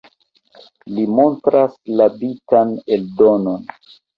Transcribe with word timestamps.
Li 0.95 1.03
montras 1.19 1.77
la 2.01 2.09
bitan 2.25 2.75
eldonon. 2.99 3.71